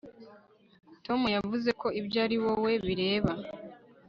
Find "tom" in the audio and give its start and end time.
1.05-1.21